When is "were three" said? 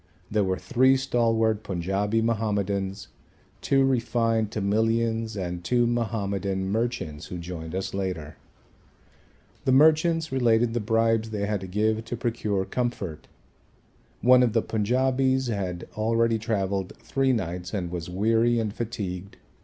0.43-0.97